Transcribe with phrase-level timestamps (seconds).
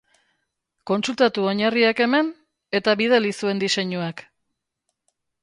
[0.91, 2.31] Kontsultatu oinarriak hemen,
[2.81, 4.27] eta bidali zuen diseinuak.